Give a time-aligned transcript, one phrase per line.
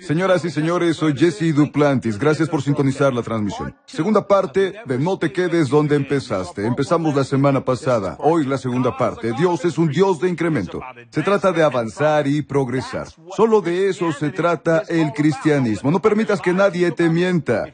[0.00, 2.18] Señoras y señores, soy Jesse Duplantis.
[2.18, 3.74] Gracias por sintonizar la transmisión.
[3.86, 6.66] Segunda parte de No te quedes donde empezaste.
[6.66, 8.16] Empezamos la semana pasada.
[8.20, 9.32] Hoy la segunda parte.
[9.32, 10.80] Dios es un Dios de incremento.
[11.10, 13.08] Se trata de avanzar y progresar.
[13.36, 15.90] Solo de eso se trata el cristianismo.
[15.90, 17.66] No permitas que nadie te mienta.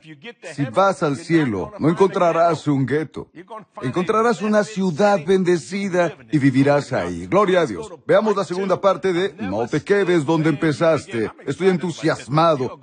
[0.55, 3.31] Si vas al cielo, no encontrarás un gueto.
[3.83, 7.27] Encontrarás una ciudad bendecida y vivirás ahí.
[7.27, 7.91] Gloria a Dios.
[8.07, 11.31] Veamos la segunda parte de No te quedes donde empezaste.
[11.47, 12.00] Estoy entusiasmado.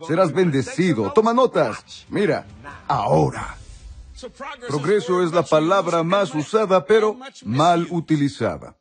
[0.08, 1.12] Serás bendecido.
[1.14, 2.06] Toma notas.
[2.10, 2.46] Mira,
[2.88, 3.58] ahora.
[4.68, 8.76] Progreso es la palabra más usada, pero mal utilizada.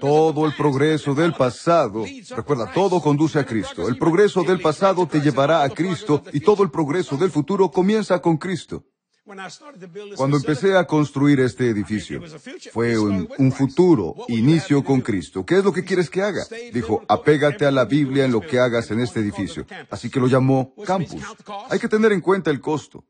[0.00, 3.88] Todo el progreso del pasado, recuerda, todo conduce a Cristo.
[3.88, 8.20] El progreso del pasado te llevará a Cristo y todo el progreso del futuro comienza
[8.20, 8.82] con Cristo.
[10.16, 12.22] Cuando empecé a construir este edificio,
[12.72, 15.44] fue un, un, futuro, inicio con Cristo.
[15.44, 16.44] ¿Qué es lo que quieres que haga?
[16.72, 19.66] Dijo, apégate a la Biblia en lo que hagas en este edificio.
[19.90, 21.22] Así que lo llamó campus.
[21.68, 23.04] Hay que tener en cuenta el costo.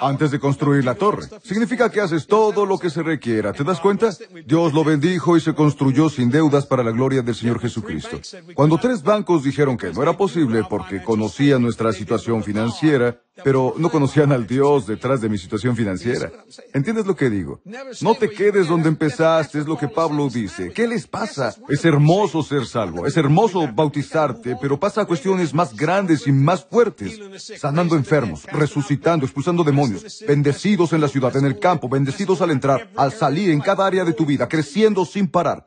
[0.00, 1.28] Antes de construir la torre.
[1.44, 3.52] Significa que haces todo lo que se requiera.
[3.52, 4.10] ¿Te das cuenta?
[4.44, 8.20] Dios lo bendijo y se construyó sin deudas para la gloria del Señor Jesucristo.
[8.54, 13.90] Cuando tres bancos dijeron que no era posible porque conocían nuestra situación financiera, pero no
[13.90, 16.30] conocían al Dios detrás de mi situación financiera.
[16.74, 17.60] ¿Entiendes lo que digo?
[18.00, 20.72] No te quedes donde empezaste, es lo que Pablo dice.
[20.72, 21.54] ¿Qué les pasa?
[21.68, 26.64] Es hermoso ser salvo, es hermoso bautizarte, pero pasa a cuestiones más grandes y más
[26.64, 27.20] fuertes.
[27.58, 32.90] Sanando enfermos, resucitando, expulsando demonios, bendecidos en la ciudad, en el campo, bendecidos al entrar,
[32.96, 35.64] al salir, en cada área de tu vida, creciendo sin parar.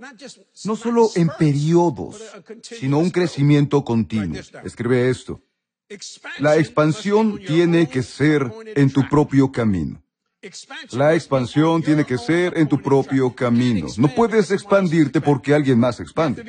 [0.64, 2.22] No solo en periodos,
[2.62, 4.42] sino un crecimiento continuo.
[4.64, 5.42] Escribe esto.
[6.40, 10.02] La expansión tiene que ser en tu propio camino.
[10.92, 13.88] La expansión tiene que ser en tu propio camino.
[13.98, 16.44] No puedes expandirte porque alguien más expande.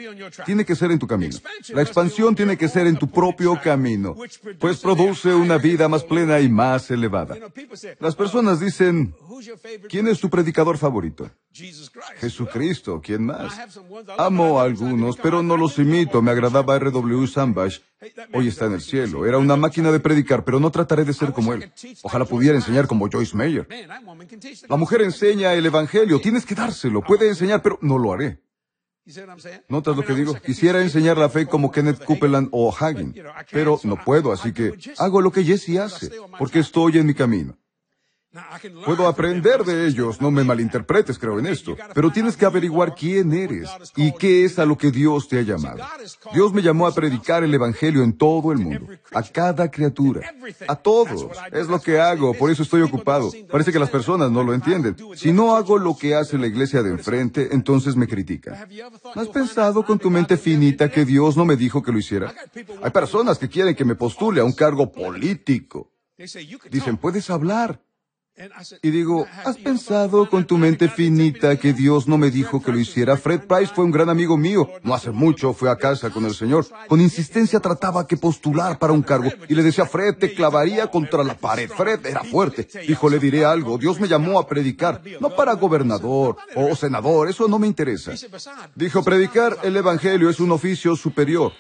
[0.45, 1.37] Tiene que ser en tu camino.
[1.69, 4.17] La expansión tiene que ser en tu propio camino,
[4.59, 7.37] pues produce una vida más plena y más elevada.
[8.01, 9.15] Las personas dicen,
[9.89, 11.31] ¿quién es tu predicador favorito?
[12.19, 13.59] Jesucristo, ¿quién más?
[14.19, 16.21] Amo a algunos, pero no los imito.
[16.21, 17.27] Me agradaba R.W.
[17.27, 17.81] Sambach.
[18.35, 19.25] Hoy está en el cielo.
[19.25, 21.71] Era una máquina de predicar, pero no trataré de ser como él.
[22.03, 23.67] Ojalá pudiera enseñar como Joyce Meyer.
[24.69, 26.21] La mujer enseña el Evangelio.
[26.21, 27.03] Tienes que dárselo.
[27.03, 28.41] Puede enseñar, pero no lo haré.
[29.69, 30.35] ¿Notas lo que digo?
[30.35, 33.15] Quisiera enseñar la fe como Kenneth Copeland o Hagen,
[33.53, 37.57] pero no puedo, así que hago lo que Jesse hace, porque estoy en mi camino.
[38.85, 43.33] Puedo aprender de ellos, no me malinterpretes, creo en esto, pero tienes que averiguar quién
[43.33, 45.83] eres y qué es a lo que Dios te ha llamado.
[46.35, 50.35] Dios me llamó a predicar el Evangelio en todo el mundo, a cada criatura,
[50.69, 51.29] a todos.
[51.53, 53.31] Es lo que hago, por eso estoy ocupado.
[53.51, 54.97] Parece que las personas no lo entienden.
[55.15, 58.69] Si no hago lo que hace la iglesia de enfrente, entonces me critican.
[59.15, 62.35] ¿No has pensado con tu mente finita que Dios no me dijo que lo hiciera?
[62.83, 65.91] Hay personas que quieren que me postule a un cargo político.
[66.71, 67.86] Dicen, puedes hablar.
[68.83, 72.79] Y digo, ¿has pensado con tu mente finita que Dios no me dijo que lo
[72.79, 73.17] hiciera?
[73.17, 74.69] Fred Price fue un gran amigo mío.
[74.83, 76.67] No hace mucho fue a casa con el Señor.
[76.87, 79.31] Con insistencia trataba que postular para un cargo.
[79.49, 81.71] Y le decía, Fred, te clavaría contra la pared.
[81.71, 82.69] Fred era fuerte.
[82.87, 83.79] Dijo, le diré algo.
[83.79, 85.03] Dios me llamó a predicar.
[85.19, 87.31] No para gobernador o senador.
[87.31, 88.13] Eso no me interesa.
[88.75, 91.53] Dijo, predicar el Evangelio es un oficio superior.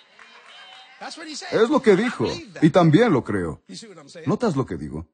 [1.52, 2.26] Es lo que dijo.
[2.60, 3.62] Y también lo creo.
[4.26, 5.06] ¿Notas lo que digo?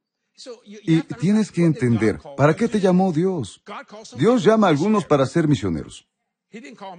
[0.84, 3.62] Y tienes que entender, ¿para qué te llamó Dios?
[4.16, 6.08] Dios llama a algunos para ser misioneros.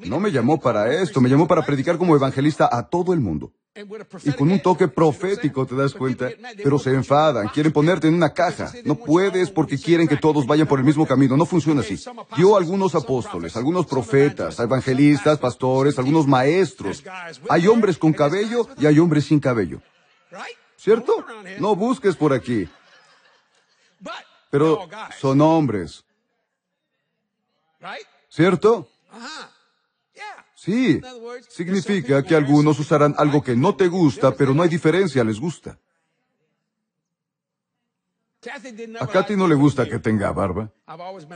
[0.05, 3.53] No me llamó para esto, me llamó para predicar como evangelista a todo el mundo.
[4.23, 6.29] Y con un toque profético, ¿te das cuenta?
[6.57, 8.71] Pero se enfadan, quieren ponerte en una caja.
[8.85, 11.35] No puedes porque quieren que todos vayan por el mismo camino.
[11.35, 11.99] No funciona así.
[12.37, 17.03] Dio algunos apóstoles, algunos profetas, evangelistas, pastores, algunos maestros.
[17.49, 19.81] Hay hombres con cabello y hay hombres sin cabello.
[20.77, 21.25] ¿Cierto?
[21.59, 22.67] No busques por aquí.
[24.49, 24.87] Pero
[25.19, 26.03] son hombres.
[28.29, 28.87] ¿Cierto?
[30.55, 31.01] Sí.
[31.49, 35.77] Significa que algunos usarán algo que no te gusta, pero no hay diferencia, les gusta.
[38.99, 40.71] A Katy no le gusta que tenga barba.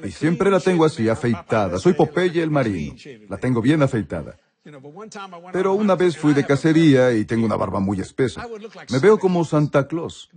[0.04, 1.80] Y siempre la tengo así, afeitada.
[1.80, 2.96] Soy Popeye el marino.
[3.30, 4.38] La tengo bien afeitada.
[5.52, 8.46] Pero una vez fui de cacería y tengo una barba muy espesa.
[8.90, 10.30] Me veo como Santa Claus.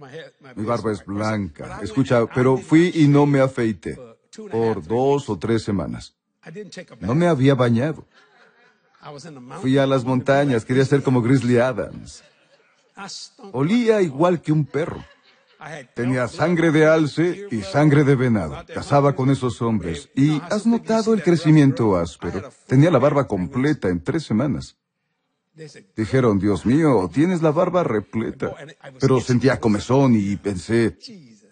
[0.55, 1.81] Mi barba es blanca.
[1.83, 3.99] Escucha, pero fui y no me afeité
[4.51, 6.15] por dos o tres semanas.
[7.01, 8.07] No me había bañado.
[9.61, 12.23] Fui a las montañas, quería ser como Grizzly Adams.
[13.53, 15.03] Olía igual que un perro.
[15.95, 18.65] Tenía sangre de alce y sangre de venado.
[18.73, 20.11] Casaba con esos hombres.
[20.15, 22.51] ¿Y has notado el crecimiento áspero?
[22.67, 24.77] Tenía la barba completa en tres semanas.
[25.97, 28.55] Dijeron, Dios mío, tienes la barba repleta.
[28.99, 30.97] Pero sentía comezón y pensé,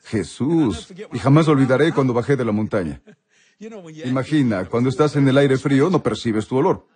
[0.05, 0.93] Jesús.
[1.13, 3.03] Y jamás olvidaré cuando bajé de la montaña.
[4.05, 6.87] Imagina, cuando estás en el aire frío no percibes tu olor.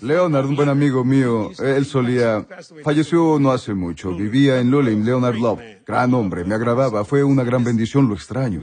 [0.00, 2.46] Leonard, un buen amigo mío, él solía...
[2.84, 4.14] Falleció no hace mucho.
[4.14, 5.60] Vivía en Luling, Leonard Love.
[5.86, 7.04] Gran hombre, me agradaba.
[7.04, 8.62] Fue una gran bendición, lo extraño.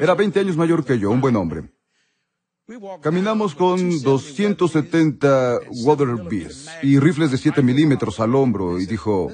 [0.00, 1.64] Era 20 años mayor que yo, un buen hombre.
[3.00, 9.30] Caminamos con 270 Waterbees y rifles de 7 milímetros al hombro y dijo,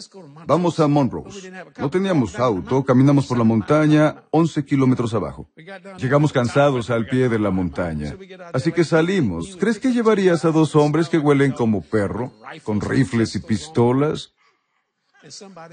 [0.46, 1.50] vamos a Monrose.
[1.79, 5.49] No teníamos auto, caminamos por la montaña 11 kilómetros abajo.
[5.96, 8.14] Llegamos cansados al pie de la montaña.
[8.52, 9.56] Así que salimos.
[9.56, 12.32] ¿Crees que llevarías a dos hombres que huelen como perro,
[12.64, 14.35] con rifles y pistolas?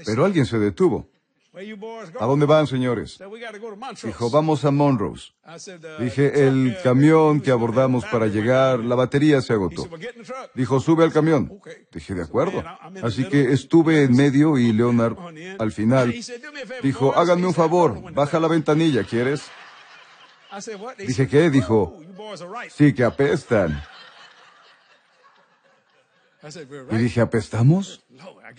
[0.06, 1.10] Pero alguien se detuvo.
[2.20, 3.18] ¿A dónde van, señores?
[4.04, 5.32] Dijo, vamos a Monrose.
[5.98, 9.88] Dije, el camión que abordamos para llegar, la batería se agotó.
[10.54, 11.60] Dijo, sube al camión.
[11.92, 12.62] Dije, de acuerdo.
[13.02, 15.16] Así que estuve en medio y Leonard,
[15.58, 16.14] al final,
[16.82, 19.42] dijo, háganme un favor, baja la ventanilla, ¿quieres?
[20.98, 21.50] Dije, ¿qué?
[21.50, 21.98] Dijo,
[22.70, 23.82] sí, que apestan.
[26.90, 28.04] Y dije, ¿apestamos?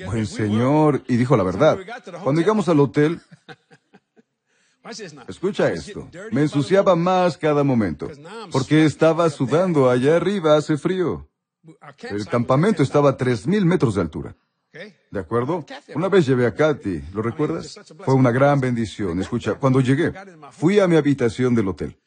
[0.06, 1.04] Buen señor.
[1.08, 1.80] Y dijo la verdad.
[2.24, 3.20] Cuando llegamos al hotel,
[5.28, 8.10] escucha esto, me ensuciaba más cada momento,
[8.52, 11.28] porque estaba sudando allá arriba, hace frío.
[12.10, 14.36] El campamento estaba a tres mil metros de altura.
[15.12, 15.66] ¿De acuerdo?
[15.96, 17.78] Una vez llevé a Katy, ¿lo recuerdas?
[18.06, 19.20] Fue una gran bendición.
[19.22, 20.14] Escucha, cuando llegué,
[20.52, 21.98] fui a mi habitación del hotel.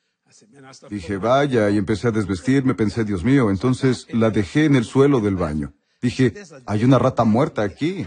[0.88, 5.20] Dije, vaya, y empecé a desvestirme, pensé, Dios mío, entonces la dejé en el suelo
[5.20, 5.72] del baño.
[6.00, 6.34] Dije,
[6.66, 8.06] hay una rata muerta aquí.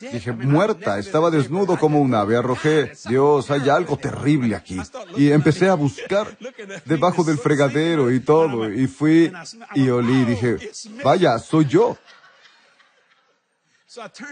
[0.00, 4.78] Dije, muerta, estaba desnudo como un ave, arrojé, Dios, hay algo terrible aquí.
[5.16, 6.36] Y empecé a buscar
[6.84, 9.32] debajo del fregadero y todo, y fui
[9.74, 10.58] y olí, dije,
[11.02, 11.96] vaya, soy yo.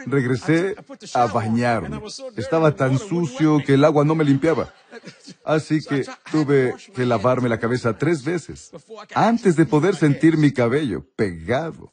[0.06, 0.76] Regresé
[1.14, 2.00] a bañarme.
[2.36, 4.72] Estaba tan sucio que el agua no me limpiaba.
[5.44, 8.70] Así que tuve que lavarme la cabeza tres veces
[9.14, 11.92] antes de poder sentir mi cabello pegado.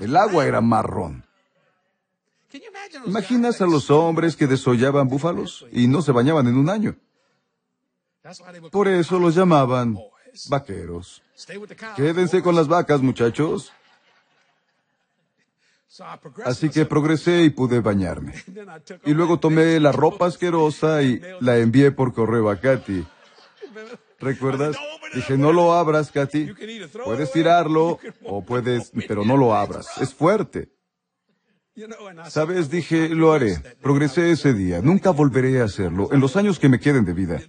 [0.00, 1.24] El agua era marrón.
[3.06, 6.96] ¿Imaginas a los hombres que desollaban búfalos y no se bañaban en un año?
[8.70, 9.98] Por eso los llamaban
[10.48, 11.22] vaqueros.
[11.96, 13.72] Quédense con las vacas, muchachos.
[16.44, 18.34] Así que progresé y pude bañarme.
[19.04, 23.04] Y luego tomé la ropa asquerosa y la envié por correo a Katy.
[24.18, 24.76] ¿Recuerdas?
[25.14, 26.52] Dije, no lo abras, Katy.
[27.04, 29.86] Puedes tirarlo o puedes, pero no lo abras.
[30.00, 30.70] Es fuerte.
[32.28, 33.58] Sabes, dije, lo haré.
[33.82, 34.80] Progresé ese día.
[34.80, 37.40] Nunca volveré a hacerlo en los años que me queden de vida.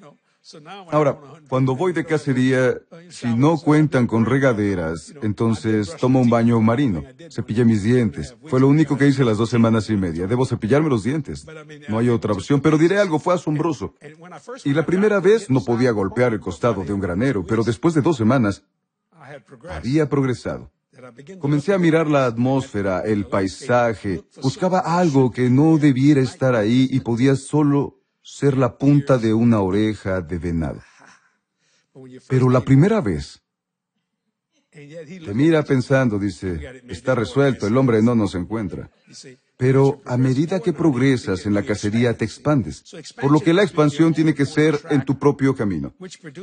[0.91, 1.17] Ahora,
[1.49, 2.75] cuando voy de cacería,
[3.09, 7.03] si no cuentan con regaderas, entonces tomo un baño marino.
[7.31, 8.35] Cepillé mis dientes.
[8.45, 10.27] Fue lo único que hice las dos semanas y media.
[10.27, 11.47] Debo cepillarme los dientes.
[11.89, 13.95] No hay otra opción, pero diré algo, fue asombroso.
[14.63, 18.01] Y la primera vez no podía golpear el costado de un granero, pero después de
[18.01, 18.63] dos semanas
[19.69, 20.71] había progresado.
[21.39, 27.01] Comencé a mirar la atmósfera, el paisaje, buscaba algo que no debiera estar ahí y
[27.01, 27.94] podía solo
[28.25, 30.81] ser la punta de una oreja de venado.
[32.27, 33.39] Pero la primera vez,
[34.71, 38.89] te mira pensando, dice, está resuelto, el hombre no nos encuentra.
[39.57, 42.83] Pero a medida que progresas en la cacería te expandes,
[43.21, 45.93] por lo que la expansión tiene que ser en tu propio camino,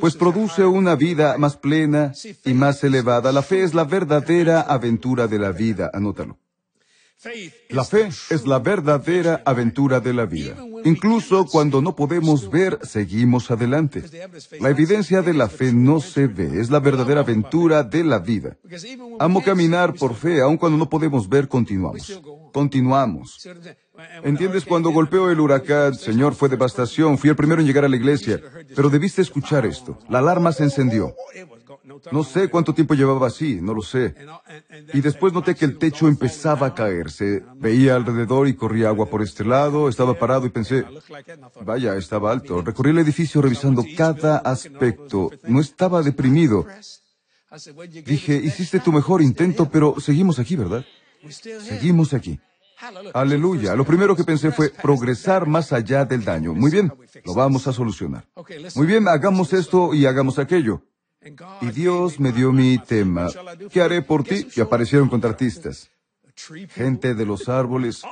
[0.00, 2.12] pues produce una vida más plena
[2.44, 3.32] y más elevada.
[3.32, 6.38] La fe es la verdadera aventura de la vida, anótalo.
[7.68, 10.56] La fe es la verdadera aventura de la vida.
[10.84, 14.02] Incluso cuando no podemos ver, seguimos adelante.
[14.60, 18.56] La evidencia de la fe no se ve, es la verdadera aventura de la vida.
[19.20, 22.20] Amo caminar por fe, aun cuando no podemos ver, continuamos.
[22.52, 23.38] Continuamos.
[24.24, 24.64] ¿Entiendes?
[24.64, 27.18] Cuando golpeó el huracán, Señor, fue devastación.
[27.18, 28.40] Fui el primero en llegar a la iglesia.
[28.74, 29.98] Pero debiste escuchar esto.
[30.08, 31.14] La alarma se encendió.
[32.10, 34.14] No sé cuánto tiempo llevaba así, no lo sé.
[34.92, 37.44] Y después noté que el techo empezaba a caerse.
[37.56, 39.88] Veía alrededor y corría agua por este lado.
[39.88, 40.84] Estaba parado y pensé,
[41.64, 42.62] vaya, estaba alto.
[42.62, 45.30] Recorrí el edificio revisando cada aspecto.
[45.44, 46.66] No estaba deprimido.
[48.04, 50.84] Dije, hiciste tu mejor intento, pero seguimos aquí, ¿verdad?
[51.28, 52.40] Seguimos aquí.
[53.14, 53.76] Aleluya.
[53.76, 56.52] Lo primero que pensé fue progresar más allá del daño.
[56.54, 56.92] Muy bien,
[57.24, 58.26] lo vamos a solucionar.
[58.74, 60.82] Muy bien, hagamos esto y hagamos aquello.
[61.60, 63.28] Y Dios me dio mi tema.
[63.70, 64.46] ¿Qué haré por ti?
[64.54, 65.90] Y aparecieron contratistas.
[66.70, 68.02] Gente de los árboles,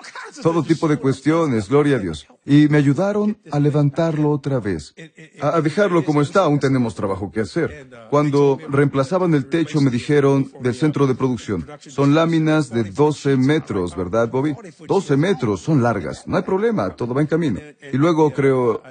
[0.43, 2.27] todo tipo de cuestiones, gloria a Dios.
[2.45, 4.95] Y me ayudaron a levantarlo otra vez.
[5.41, 7.89] A dejarlo como está, aún tenemos trabajo que hacer.
[8.11, 13.97] Cuando reemplazaban el techo me dijeron del centro de producción, son láminas de 12 metros,
[13.97, 14.55] ¿verdad, Bobby?
[14.87, 17.61] 12 metros, son largas, no hay problema, todo va en camino.
[17.93, 18.83] Y luego creo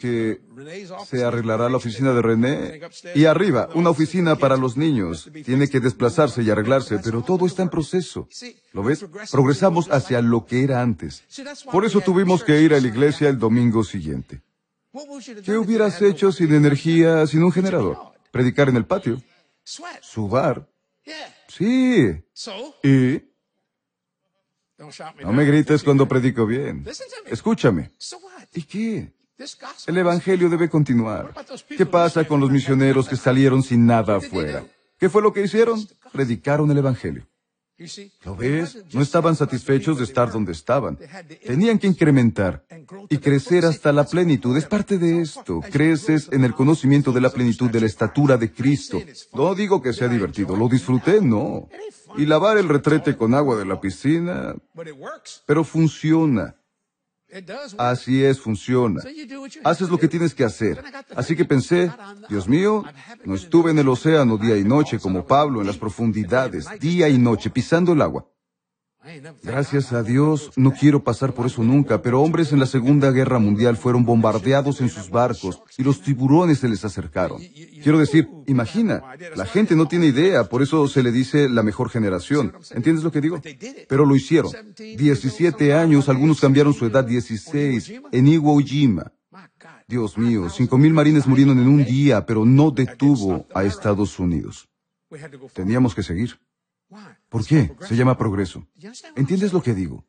[0.00, 0.40] que
[1.06, 2.80] se arreglará la oficina de René.
[3.14, 5.30] Y arriba, una oficina para los niños.
[5.44, 8.28] Tiene que desplazarse y arreglarse, pero todo está en proceso.
[8.72, 9.04] ¿Lo ves?
[9.30, 11.24] Progresamos hacia lo que era antes.
[11.70, 14.42] Por eso tuvimos que ir a la iglesia el domingo siguiente.
[15.44, 17.96] ¿Qué hubieras hecho sin energía, sin un generador?
[18.30, 19.20] Predicar en el patio.
[20.00, 20.68] Sudar.
[21.48, 22.22] Sí.
[22.82, 23.22] Y
[25.22, 26.84] no me grites cuando predico bien.
[27.26, 27.90] Escúchame.
[28.52, 29.12] ¿Y qué?
[29.86, 31.34] El Evangelio debe continuar.
[31.68, 34.64] ¿Qué pasa con los misioneros que salieron sin nada afuera?
[34.98, 35.86] ¿Qué fue lo que hicieron?
[36.12, 37.26] Predicaron el Evangelio.
[38.24, 38.78] ¿Lo ves?
[38.92, 40.98] No estaban satisfechos de estar donde estaban.
[41.44, 42.64] Tenían que incrementar
[43.08, 44.56] y crecer hasta la plenitud.
[44.56, 45.60] Es parte de esto.
[45.70, 49.00] Creces en el conocimiento de la plenitud de la estatura de Cristo.
[49.32, 50.56] No digo que sea divertido.
[50.56, 51.68] Lo disfruté, no.
[52.16, 54.54] Y lavar el retrete con agua de la piscina,
[55.46, 56.54] pero funciona.
[57.78, 59.00] Así es, funciona.
[59.64, 60.82] Haces lo que tienes que hacer.
[61.16, 61.90] Así que pensé,
[62.28, 62.84] Dios mío,
[63.24, 67.18] no estuve en el océano día y noche como Pablo en las profundidades, día y
[67.18, 68.26] noche, pisando el agua.
[69.42, 73.40] Gracias a Dios, no quiero pasar por eso nunca, pero hombres en la Segunda Guerra
[73.40, 77.40] Mundial fueron bombardeados en sus barcos y los tiburones se les acercaron.
[77.82, 79.02] Quiero decir, imagina,
[79.34, 82.52] la gente no tiene idea, por eso se le dice la mejor generación.
[82.70, 83.40] ¿Entiendes lo que digo?
[83.88, 84.52] Pero lo hicieron.
[84.76, 89.12] 17 años, algunos cambiaron su edad 16 en Iwo Jima.
[89.88, 94.68] Dios mío, cinco mil marines murieron en un día, pero no detuvo a Estados Unidos.
[95.54, 96.38] Teníamos que seguir.
[97.28, 97.74] ¿Por qué?
[97.88, 98.66] Se llama progreso.
[99.16, 100.04] ¿Entiendes lo que digo?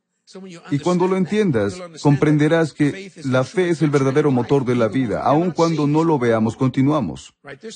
[0.71, 5.21] Y cuando lo entiendas, comprenderás que la fe es el verdadero motor de la vida.
[5.21, 7.33] Aun cuando no lo veamos, continuamos.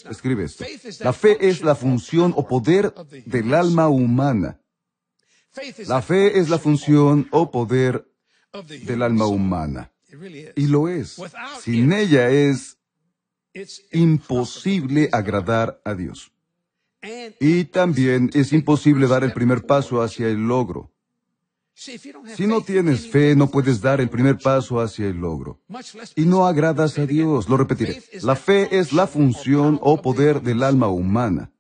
[0.10, 0.66] Escribe esto.
[1.02, 2.94] La fe es la función o poder
[3.26, 4.62] del alma humana.
[5.88, 8.10] La fe es la función o poder
[8.84, 9.92] del alma humana.
[10.56, 11.18] Y lo es.
[11.62, 12.78] Sin ella es
[13.92, 16.32] imposible agradar a Dios.
[17.40, 20.92] Y también es imposible dar el primer paso hacia el logro.
[21.74, 25.62] Si no tienes fe, no puedes dar el primer paso hacia el logro.
[26.16, 27.48] Y no agradas a Dios.
[27.48, 28.02] Lo repetiré.
[28.24, 31.52] La fe es la función o poder del alma humana.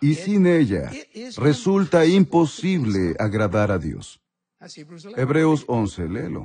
[0.00, 0.90] Y sin ella
[1.36, 4.20] resulta imposible agradar a Dios.
[5.16, 6.44] Hebreos 11, léelo.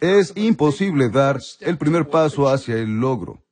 [0.00, 3.43] Es imposible dar el primer paso hacia el logro.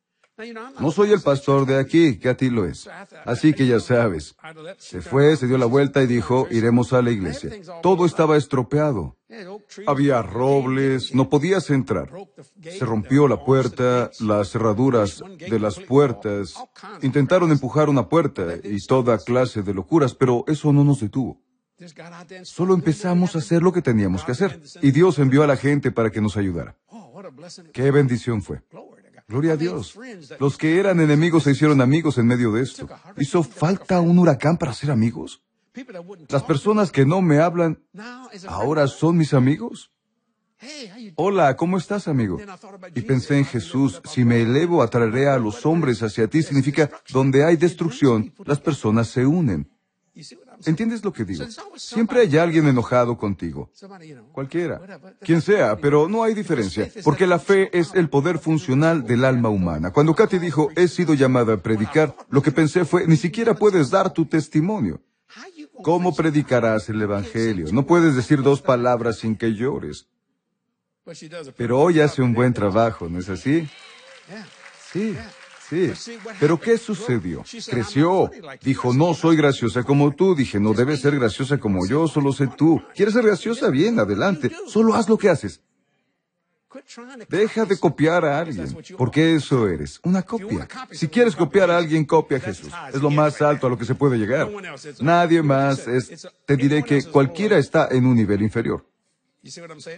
[0.81, 2.89] No soy el pastor de aquí, que a ti lo es.
[3.25, 4.35] Así que ya sabes.
[4.79, 7.51] Se fue, se dio la vuelta y dijo, iremos a la iglesia.
[7.83, 9.17] Todo estaba estropeado.
[9.87, 12.11] Había robles, no podías entrar.
[12.61, 16.55] Se rompió la puerta, las cerraduras de las puertas.
[17.03, 21.41] Intentaron empujar una puerta y toda clase de locuras, pero eso no nos detuvo.
[22.45, 24.61] Solo empezamos a hacer lo que teníamos que hacer.
[24.81, 26.77] Y Dios envió a la gente para que nos ayudara.
[27.73, 28.63] Qué bendición fue.
[29.29, 29.99] Gloria a Dios.
[30.39, 32.89] Los que eran enemigos se hicieron amigos en medio de esto.
[33.17, 35.43] ¿Hizo falta un huracán para ser amigos?
[36.29, 37.83] Las personas que no me hablan
[38.47, 39.91] ahora son mis amigos.
[41.17, 42.39] Hola, ¿cómo estás, amigo?
[42.95, 47.45] Y pensé en Jesús, si me elevo atraeré a los hombres hacia ti, significa, donde
[47.45, 49.69] hay destrucción, las personas se unen.
[50.67, 51.45] ¿Entiendes lo que digo?
[51.77, 53.71] Siempre hay alguien enojado contigo.
[54.33, 54.81] Cualquiera.
[55.21, 59.49] Quien sea, pero no hay diferencia, porque la fe es el poder funcional del alma
[59.49, 59.93] humana.
[59.93, 63.91] Cuando Katy dijo, he sido llamada a predicar, lo que pensé fue, ni siquiera puedes
[63.91, 65.01] dar tu testimonio.
[65.83, 67.67] ¿Cómo predicarás el Evangelio?
[67.73, 70.07] No puedes decir dos palabras sin que llores.
[71.57, 73.69] Pero hoy hace un buen trabajo, ¿no es así?
[74.93, 75.17] Sí.
[76.41, 77.45] Pero ¿qué sucedió?
[77.69, 78.31] Creció.
[78.63, 80.35] Dijo, no soy graciosa como tú.
[80.35, 82.83] Dije, no debes ser graciosa como yo, solo sé tú.
[82.95, 83.71] ¿Quieres ser graciosa?
[83.71, 84.51] Bien, adelante.
[84.67, 85.61] Solo haz lo que haces.
[87.29, 90.67] Deja de copiar a alguien, porque eso eres, una copia.
[90.91, 92.73] Si quieres copiar a alguien, copia a Jesús.
[92.93, 94.49] Es lo más alto a lo que se puede llegar.
[95.01, 98.87] Nadie más es, te diré que cualquiera está en un nivel inferior.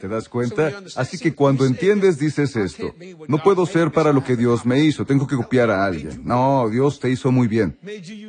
[0.00, 0.82] ¿Te das cuenta?
[0.96, 2.94] Así que cuando entiendes, dices esto.
[3.28, 6.22] No puedo ser para lo que Dios me hizo, tengo que copiar a alguien.
[6.24, 7.78] No, Dios te hizo muy bien.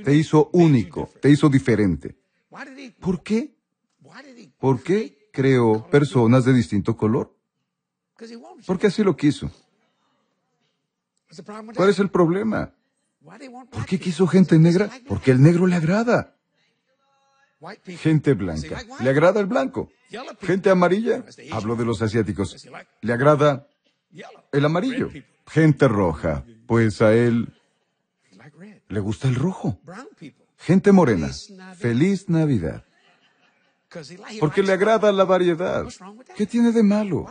[0.04, 2.18] Te hizo único, te hizo diferente.
[3.00, 3.56] ¿Por qué?
[4.60, 7.34] ¿Por qué creó personas de distinto color?
[8.66, 9.50] Porque así lo quiso.
[11.76, 12.74] ¿Cuál es el problema?
[13.72, 14.90] ¿Por qué quiso gente negra?
[15.08, 16.35] Porque el negro le agrada.
[17.86, 18.84] Gente blanca.
[19.00, 19.90] ¿Le agrada el blanco?
[20.42, 21.24] Gente amarilla.
[21.52, 22.68] Hablo de los asiáticos.
[23.02, 23.68] ¿Le agrada
[24.52, 25.10] el amarillo?
[25.48, 26.44] Gente roja.
[26.68, 27.54] Pues a él
[28.88, 29.80] le gusta el rojo.
[30.58, 31.30] Gente morena.
[31.78, 32.84] Feliz Navidad.
[34.40, 35.86] Porque le agrada la variedad.
[36.36, 37.28] ¿Qué tiene de malo?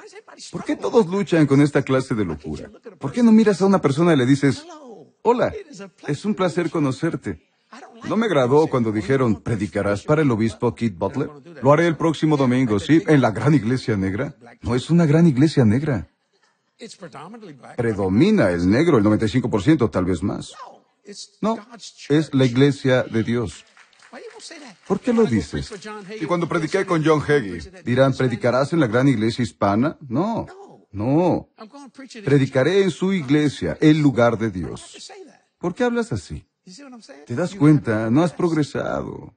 [0.51, 2.71] ¿Por qué todos luchan con esta clase de locura?
[2.99, 4.65] ¿Por qué no miras a una persona y le dices,
[5.23, 5.53] hola,
[6.07, 7.54] es un placer conocerte?
[8.05, 11.31] No me agradó cuando dijeron, ¿predicarás para el obispo Keith Butler?
[11.63, 13.03] Lo haré el próximo domingo, ¿sí?
[13.07, 14.37] ¿En la gran iglesia negra?
[14.63, 16.09] No es una gran iglesia negra.
[17.77, 20.53] Predomina el negro, el 95%, tal vez más.
[21.41, 21.59] No,
[22.09, 23.65] es la iglesia de Dios.
[24.87, 25.73] ¿Por qué lo dices?
[26.21, 29.97] Y cuando prediqué con John Hagee, dirán, ¿predicarás en la gran iglesia hispana?
[30.09, 30.47] No,
[30.93, 31.49] no.
[32.25, 35.13] Predicaré en su iglesia, el lugar de Dios.
[35.59, 36.47] ¿Por qué hablas así?
[37.27, 38.11] ¿Te das cuenta?
[38.11, 39.35] No has progresado.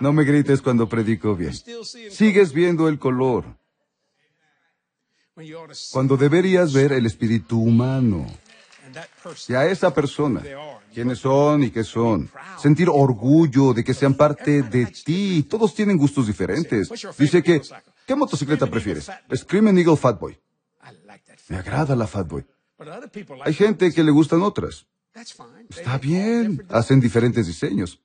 [0.00, 1.52] No me grites cuando predico bien.
[2.10, 3.44] Sigues viendo el color.
[5.92, 8.26] Cuando deberías ver el espíritu humano.
[9.48, 10.42] Y a esa persona,
[10.92, 12.30] quiénes son y qué son.
[12.58, 15.44] Sentir orgullo de que sean parte de ti.
[15.48, 16.88] Todos tienen gustos diferentes.
[17.18, 17.60] Dice que,
[18.06, 19.10] ¿qué motocicleta prefieres?
[19.34, 20.38] Screaming Eagle Fatboy.
[21.48, 22.44] Me agrada la Fatboy.
[23.44, 24.86] Hay gente que le gustan otras.
[25.68, 28.00] Está bien, hacen diferentes diseños.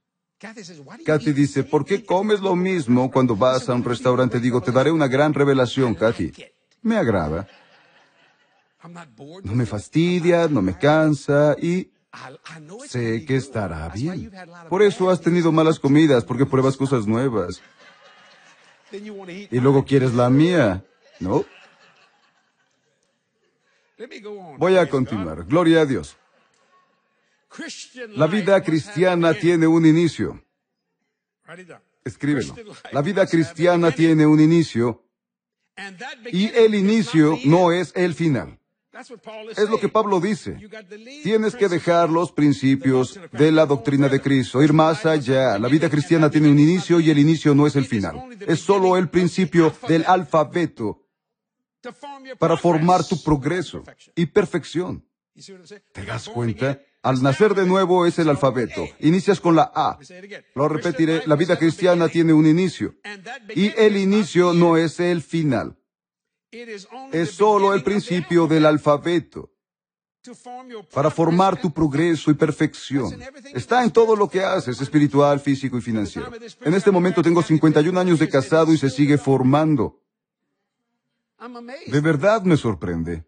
[1.06, 4.40] Kathy dice, ¿por qué comes lo mismo cuando vas a un restaurante?
[4.40, 6.32] Digo, te daré una gran revelación, Kathy.
[6.82, 7.48] Me agrada.
[9.44, 11.92] No me fastidia, no me cansa y
[12.88, 14.32] sé que estará bien.
[14.70, 17.62] Por eso has tenido malas comidas, porque pruebas cosas nuevas.
[18.92, 20.86] Y luego quieres la mía,
[21.20, 21.44] ¿no?
[24.58, 25.44] Voy a continuar.
[25.44, 26.16] Gloria a Dios.
[28.16, 30.44] La vida cristiana tiene un inicio.
[32.04, 32.56] Escríbelo.
[32.92, 35.04] La vida cristiana tiene un inicio
[36.32, 38.60] y el inicio no es el final.
[39.56, 40.58] Es lo que Pablo dice.
[41.24, 45.58] Tienes que dejar los principios de la doctrina de Cristo, ir más allá.
[45.58, 48.38] La vida cristiana tiene un inicio y el inicio no es el final.
[48.46, 51.06] Es solo el principio del alfabeto
[52.38, 53.84] para formar tu progreso
[54.16, 55.06] y perfección.
[55.94, 56.82] ¿Te das cuenta?
[57.02, 58.86] Al nacer de nuevo es el alfabeto.
[59.00, 59.98] Inicias con la A.
[60.56, 62.96] Lo repetiré, la vida cristiana tiene un inicio.
[63.56, 65.78] Y el inicio no es el final.
[67.12, 69.52] Es solo el principio del alfabeto
[70.94, 73.18] para formar tu progreso y perfección.
[73.54, 76.30] Está en todo lo que haces, espiritual, físico y financiero.
[76.62, 80.02] En este momento tengo 51 años de casado y se sigue formando.
[81.88, 83.24] De verdad me sorprende.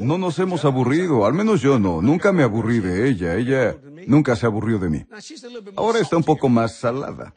[0.00, 2.00] No nos hemos aburrido, al menos yo no.
[2.00, 3.34] Nunca me aburrí de ella.
[3.34, 5.06] Ella nunca se aburrió de mí.
[5.76, 7.34] Ahora está un poco más salada.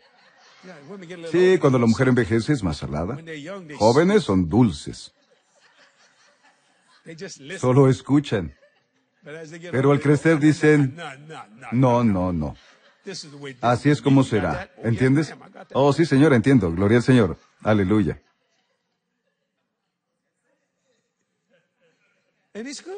[1.31, 3.17] Sí, cuando la mujer envejece es más salada.
[3.77, 5.13] Jóvenes son dulces.
[7.59, 8.53] Solo escuchan.
[9.71, 10.97] Pero al crecer dicen,
[11.71, 12.55] no, no, no.
[13.61, 14.71] Así es como será.
[14.83, 15.35] ¿Entiendes?
[15.73, 16.71] Oh, sí, Señor, entiendo.
[16.71, 17.37] Gloria al Señor.
[17.61, 18.19] Aleluya.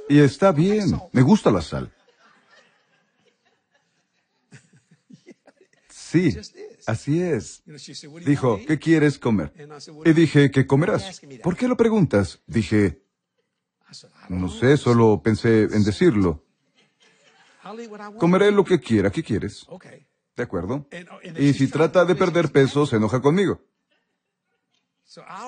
[0.09, 0.99] Y está bien.
[1.11, 1.91] Me gusta la sal.
[5.89, 6.37] Sí,
[6.85, 7.63] así es.
[8.25, 9.51] Dijo, ¿qué quieres comer?
[10.05, 11.21] Y dije, ¿qué comerás?
[11.43, 12.41] ¿Por qué lo preguntas?
[12.47, 13.01] Dije,
[14.29, 16.45] no sé, solo pensé en decirlo.
[18.17, 19.09] Comeré lo que quiera.
[19.09, 19.65] ¿Qué quieres?
[20.35, 20.87] ¿De acuerdo?
[21.37, 23.61] Y si trata de perder peso, se enoja conmigo.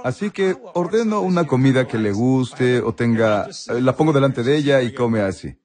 [0.03, 4.55] Así que ordeno una comida que le guste o tenga, eh, la pongo delante de
[4.55, 5.57] ella y come así.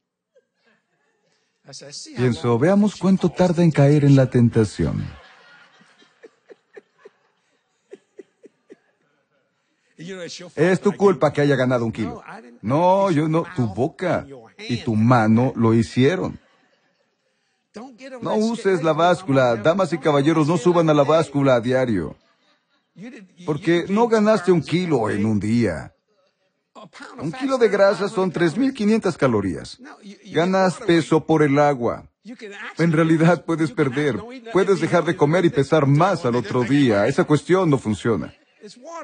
[2.16, 5.06] Pienso, veamos cuánto tarda en caer en la tentación.
[10.56, 12.22] Es tu culpa que haya ganado un kilo.
[12.60, 14.26] No, yo no, tu boca
[14.68, 16.38] y tu mano lo hicieron.
[18.20, 19.56] No uses la báscula.
[19.56, 22.16] Damas y caballeros, no suban a la báscula a diario.
[23.44, 25.94] Porque no ganaste un kilo en un día.
[27.18, 29.78] Un kilo de grasa son 3.500 calorías.
[30.32, 32.08] Ganas peso por el agua.
[32.78, 34.18] En realidad puedes perder.
[34.52, 37.06] Puedes dejar de comer y pesar más al otro día.
[37.06, 38.34] Esa cuestión no funciona.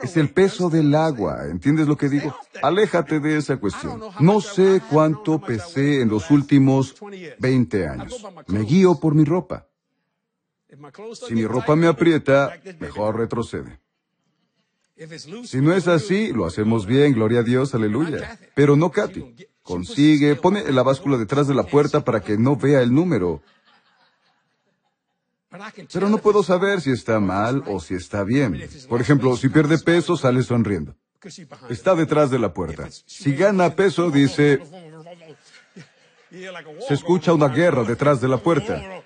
[0.02, 1.44] Es el peso del agua.
[1.50, 2.34] ¿Entiendes lo que digo?
[2.62, 4.00] Aléjate de esa cuestión.
[4.20, 6.94] No sé cuánto pesé en los últimos
[7.38, 8.26] 20 años.
[8.46, 9.66] Me guío por mi ropa.
[11.26, 13.80] Si mi ropa me aprieta, mejor retrocede.
[15.44, 18.38] Si no es así, lo hacemos bien, gloria a Dios, aleluya.
[18.54, 19.34] Pero no Katy.
[19.62, 23.42] Consigue, pone la báscula detrás de la puerta para que no vea el número.
[25.92, 28.62] Pero no puedo saber si está mal o si está bien.
[28.88, 30.94] Por ejemplo, si pierde peso, sale sonriendo.
[31.68, 32.88] Está detrás de la puerta.
[33.06, 34.60] Si gana peso, dice,
[36.30, 38.99] se escucha una guerra detrás de la puerta.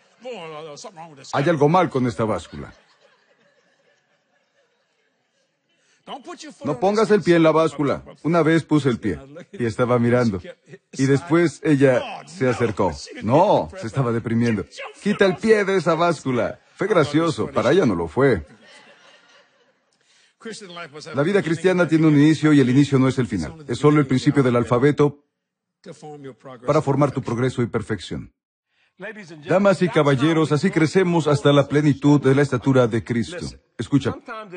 [1.33, 2.73] Hay algo mal con esta báscula.
[6.65, 8.05] No pongas el pie en la báscula.
[8.23, 9.19] Una vez puse el pie
[9.53, 10.41] y estaba mirando.
[10.93, 12.93] Y después ella se acercó.
[13.23, 14.67] No, se estaba deprimiendo.
[15.03, 16.61] Quita el pie de esa báscula.
[16.77, 17.47] Fue gracioso.
[17.51, 18.45] Para ella no lo fue.
[21.15, 23.65] La vida cristiana tiene un inicio y el inicio no es el final.
[23.67, 25.25] Es solo el principio del alfabeto
[26.67, 28.33] para formar tu progreso y perfección.
[29.49, 33.45] Damas y caballeros, así crecemos hasta la plenitud de la estatura de Cristo.
[33.77, 34.15] Escucha,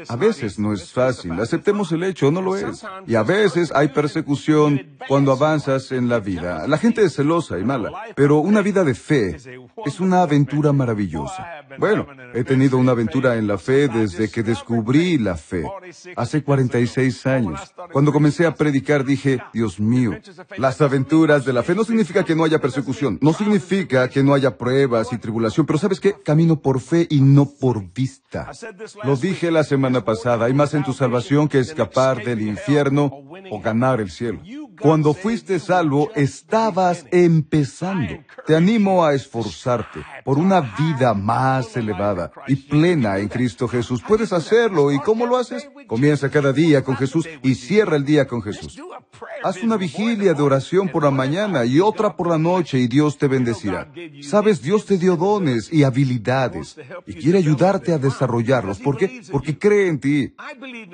[0.09, 2.85] a veces no es fácil, aceptemos el hecho, no lo es.
[3.07, 6.67] Y a veces hay persecución cuando avanzas en la vida.
[6.67, 9.35] La gente es celosa y mala, pero una vida de fe
[9.85, 11.65] es una aventura maravillosa.
[11.79, 15.63] Bueno, he tenido una aventura en la fe desde que descubrí la fe,
[16.15, 17.73] hace 46 años.
[17.91, 20.11] Cuando comencé a predicar dije, Dios mío,
[20.57, 24.35] las aventuras de la fe no significa que no haya persecución, no significa que no
[24.35, 28.51] haya pruebas y tribulación, pero sabes qué, camino por fe y no por vista.
[29.07, 33.09] Lo dije la semana pasada, hay más en tu salvación que escapar del infierno
[33.49, 34.41] o ganar el cielo.
[34.81, 38.19] Cuando fuiste salvo, estabas empezando.
[38.45, 44.03] Te animo a esforzarte por una vida más elevada y plena en Cristo Jesús.
[44.07, 44.91] Puedes hacerlo.
[44.91, 45.67] ¿Y cómo lo haces?
[45.87, 48.79] Comienza cada día con Jesús y cierra el día con Jesús.
[49.43, 53.17] Haz una vigilia de oración por la mañana y otra por la noche y Dios
[53.17, 53.91] te bendecirá.
[54.21, 58.79] Sabes, Dios te dio dones y habilidades y quiere ayudarte a desarrollarlos.
[58.79, 59.21] ¿Por qué?
[59.31, 60.33] Porque cree en ti.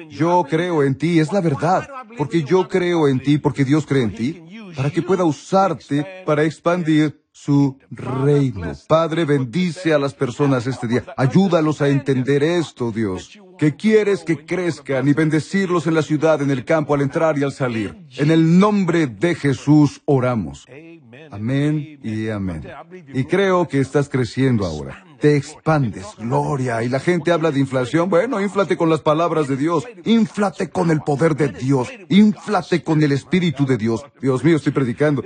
[0.10, 1.88] Yo creo en ti, es la verdad.
[2.18, 4.44] Porque yo creo en ti, porque Dios cree en ti,
[4.76, 8.72] para que pueda usarte para expandir su reino.
[8.88, 11.04] Padre, bendice a las personas este día.
[11.18, 13.38] Ayúdalos a entender esto, Dios.
[13.58, 17.44] Que quieres que crezcan y bendecirlos en la ciudad, en el campo, al entrar y
[17.44, 17.98] al salir.
[18.18, 20.66] En el nombre de Jesús oramos.
[21.34, 22.64] Amén y amén.
[23.14, 26.84] Y creo que estás creciendo ahora te expandes, gloria.
[26.84, 28.10] Y la gente habla de inflación.
[28.10, 29.86] Bueno, inflate con las palabras de Dios.
[30.04, 31.88] Inflate con el poder de Dios.
[32.10, 34.06] Inflate con el Espíritu de Dios.
[34.22, 35.24] Dios mío, estoy predicando.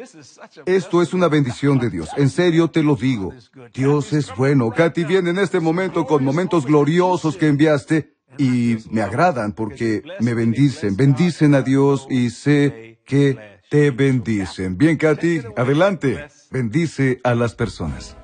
[0.67, 2.09] Esto es una bendición de Dios.
[2.15, 3.33] En serio te lo digo.
[3.73, 4.69] Dios es bueno.
[4.69, 10.35] Katy viene en este momento con momentos gloriosos que enviaste y me agradan porque me
[10.35, 10.95] bendicen.
[10.95, 14.77] Bendicen a Dios y sé que te bendicen.
[14.77, 16.27] Bien, Katy, adelante.
[16.51, 18.17] Bendice a las personas.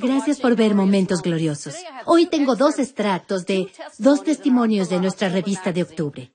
[0.00, 1.74] Gracias por ver Momentos Gloriosos.
[2.04, 6.32] Hoy tengo dos extractos de dos testimonios de nuestra revista de octubre.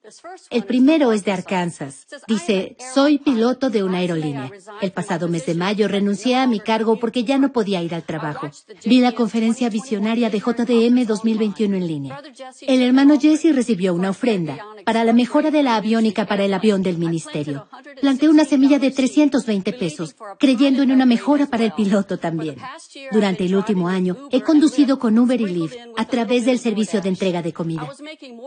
[0.49, 2.05] El primero es de Arkansas.
[2.27, 4.51] Dice, soy piloto de una aerolínea.
[4.81, 8.03] El pasado mes de mayo renuncié a mi cargo porque ya no podía ir al
[8.03, 8.49] trabajo.
[8.83, 12.21] Vi la conferencia visionaria de JDM 2021 en línea.
[12.61, 16.83] El hermano Jesse recibió una ofrenda para la mejora de la aviónica para el avión
[16.83, 17.67] del ministerio.
[18.01, 22.57] Planté una semilla de 320 pesos, creyendo en una mejora para el piloto también.
[23.11, 27.09] Durante el último año, he conducido con Uber y Lyft a través del servicio de
[27.09, 27.89] entrega de comida.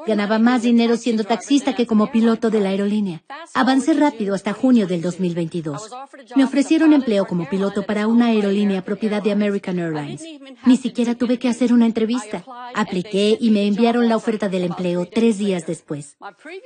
[0.06, 3.22] Ganaba más dinero siendo taxista que como piloto de la aerolínea.
[3.54, 5.90] Avancé rápido hasta junio del 2022.
[6.34, 10.22] Me ofrecieron empleo como piloto para una aerolínea propiedad de American Airlines.
[10.64, 12.44] Ni siquiera tuve que hacer una entrevista.
[12.74, 16.16] Apliqué y me enviaron la oferta del empleo tres días después.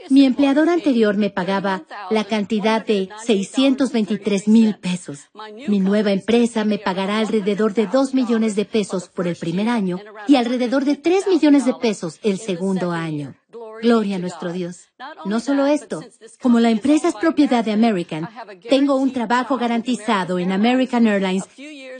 [0.09, 5.31] Mi empleador anterior me pagaba la cantidad de 623 mil pesos.
[5.69, 9.99] Mi nueva empresa me pagará alrededor de 2 millones de pesos por el primer año
[10.29, 13.35] y alrededor de 3 millones de pesos el segundo año.
[13.83, 14.89] Gloria a nuestro Dios.
[15.25, 16.03] No solo esto,
[16.43, 18.29] como la empresa es propiedad de American,
[18.69, 21.45] tengo un trabajo garantizado en American Airlines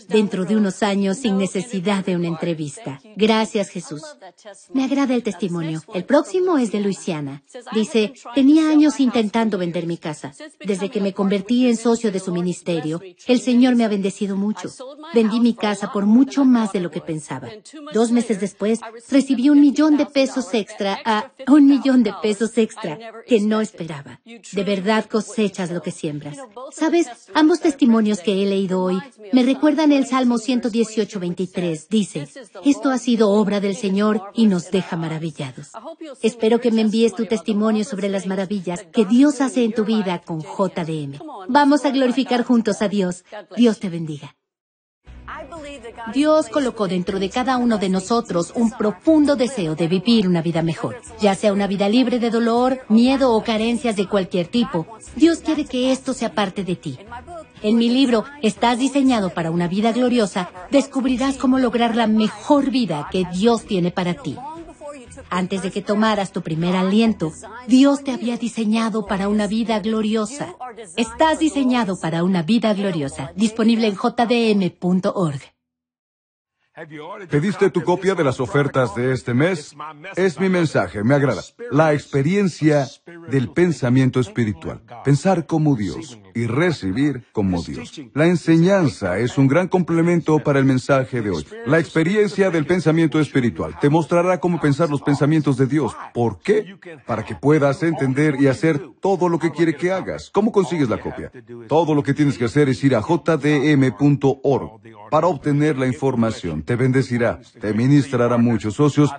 [0.09, 3.01] dentro de unos años sin necesidad de una entrevista.
[3.17, 4.03] Gracias Jesús.
[4.75, 5.83] Me agrada el testimonio.
[5.95, 7.43] El próximo es de Luisiana.
[7.73, 10.33] Dice, tenía años intentando vender mi casa.
[10.65, 14.69] Desde que me convertí en socio de su ministerio, el Señor me ha bendecido mucho.
[15.15, 17.49] Vendí mi casa por mucho más de lo que pensaba.
[17.95, 22.99] Dos meses después, recibí un millón de pesos extra a un millón de pesos extra
[23.27, 24.21] que no esperaba.
[24.25, 26.37] De verdad cosechas lo que siembras.
[26.73, 28.99] Sabes, ambos testimonios que he leído hoy
[29.33, 31.89] me recuerdan el Salmo 118, 23.
[31.89, 32.29] Dice,
[32.65, 35.71] esto ha sido obra del Señor y nos deja maravillados.
[36.23, 40.21] Espero que me envíes tu testimonio sobre las maravillas que Dios hace en tu vida
[40.21, 41.19] con JDM.
[41.49, 43.25] Vamos a glorificar juntos a Dios.
[43.57, 44.35] Dios te bendiga.
[46.13, 50.63] Dios colocó dentro de cada uno de nosotros un profundo deseo de vivir una vida
[50.63, 54.87] mejor, ya sea una vida libre de dolor, miedo o carencias de cualquier tipo.
[55.17, 56.99] Dios quiere que esto sea parte de ti.
[57.63, 63.09] En mi libro, Estás diseñado para una vida gloriosa, descubrirás cómo lograr la mejor vida
[63.11, 64.37] que Dios tiene para ti.
[65.31, 67.33] Antes de que tomaras tu primer aliento,
[67.69, 70.57] Dios te había diseñado para una vida gloriosa.
[70.97, 73.33] Estás diseñado para una vida gloriosa.
[73.37, 75.41] Disponible en jdm.org.
[77.29, 79.75] ¿Pediste tu copia de las ofertas de este mes?
[80.17, 81.43] Es mi mensaje, me agrada.
[81.71, 82.87] La experiencia
[83.29, 84.81] del pensamiento espiritual.
[85.05, 88.01] Pensar como Dios y recibir como Dios.
[88.15, 91.47] La enseñanza es un gran complemento para el mensaje de hoy.
[91.67, 95.97] La experiencia del pensamiento espiritual te mostrará cómo pensar los pensamientos de Dios.
[96.15, 96.77] ¿Por qué?
[97.07, 100.31] Para que puedas entender y hacer todo lo que quiere que hagas.
[100.33, 101.31] ¿Cómo consigues la copia?
[101.69, 106.63] Todo lo que tienes que hacer es ir a jdm.org para obtener la información.
[106.63, 109.11] Te bendecirá, te ministrará muchos socios.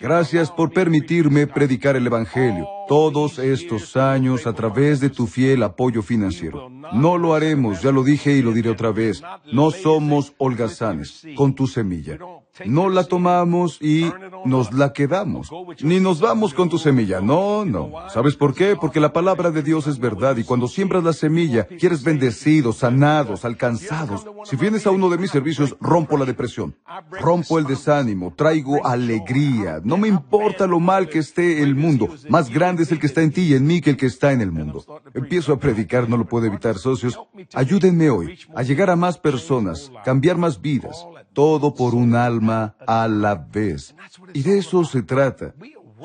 [0.00, 6.02] Gracias por permitirme predicar el Evangelio todos estos años a través de tu fiel apoyo
[6.02, 6.57] financiero.
[6.92, 9.22] No lo haremos, ya lo dije y lo diré otra vez.
[9.52, 12.18] No somos holgazanes con tu semilla.
[12.66, 14.10] No la tomamos y
[14.44, 15.50] nos la quedamos.
[15.80, 17.20] Ni nos vamos con tu semilla.
[17.20, 17.92] No, no.
[18.08, 18.76] ¿Sabes por qué?
[18.76, 23.44] Porque la palabra de Dios es verdad y cuando siembras la semilla, quieres bendecidos, sanados,
[23.44, 24.26] alcanzados.
[24.44, 26.76] Si vienes a uno de mis servicios, rompo la depresión.
[27.20, 28.32] Rompo el desánimo.
[28.36, 29.80] Traigo alegría.
[29.84, 32.08] No me importa lo mal que esté el mundo.
[32.28, 34.32] Más grande es el que está en ti y en mí que el que está
[34.32, 34.84] en el mundo.
[35.14, 37.18] Empiezo a predicar, no lo puedo evitar, socios.
[37.54, 41.06] Ayúdenme hoy a llegar a más personas, cambiar más vidas
[41.38, 43.94] todo por un alma a la vez.
[44.34, 45.54] Y de eso se trata.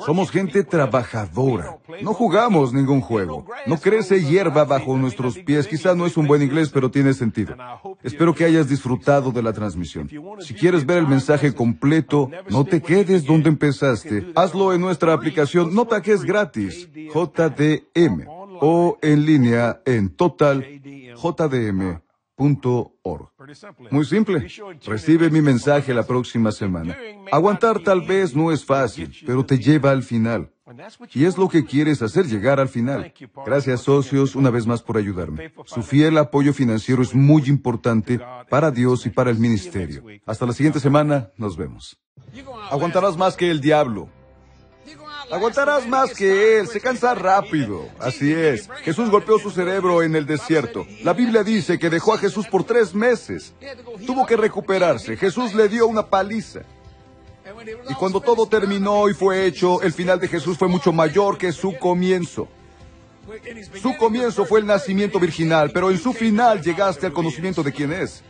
[0.06, 1.76] Somos gente trabajadora.
[2.02, 3.44] No jugamos ningún juego.
[3.66, 5.66] No crece hierba bajo nuestros pies.
[5.66, 7.56] Quizá no es un buen inglés, pero tiene sentido.
[8.04, 10.08] Espero que hayas disfrutado de la transmisión.
[10.38, 14.30] Si quieres ver el mensaje completo, no te quedes donde empezaste.
[14.36, 15.74] Hazlo en nuestra aplicación.
[15.74, 16.88] Nota que es gratis.
[16.94, 18.28] JDM.
[18.60, 20.64] O en línea en total
[21.16, 22.03] JDM
[23.90, 24.48] muy simple.
[24.86, 26.96] Recibe mi mensaje la próxima semana.
[27.30, 30.50] Aguantar tal vez no es fácil, pero te lleva al final.
[31.12, 33.12] Y es lo que quieres hacer, llegar al final.
[33.44, 35.52] Gracias socios una vez más por ayudarme.
[35.66, 40.02] Su fiel apoyo financiero es muy importante para Dios y para el ministerio.
[40.26, 42.00] Hasta la siguiente semana, nos vemos.
[42.70, 44.08] Aguantarás más que el diablo.
[45.30, 47.88] Aguantarás más que él, se cansa rápido.
[47.98, 48.68] Así es.
[48.82, 50.86] Jesús golpeó su cerebro en el desierto.
[51.02, 53.54] La Biblia dice que dejó a Jesús por tres meses.
[54.06, 55.16] Tuvo que recuperarse.
[55.16, 56.60] Jesús le dio una paliza.
[57.88, 61.52] Y cuando todo terminó y fue hecho, el final de Jesús fue mucho mayor que
[61.52, 62.48] su comienzo.
[63.80, 67.92] Su comienzo fue el nacimiento virginal, pero en su final llegaste al conocimiento de quién
[67.92, 68.22] es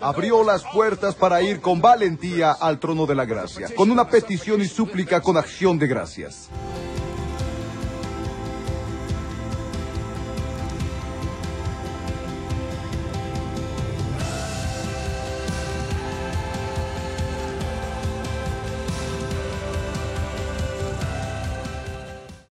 [0.00, 4.60] abrió las puertas para ir con valentía al trono de la gracia, con una petición
[4.60, 6.48] y súplica con acción de gracias.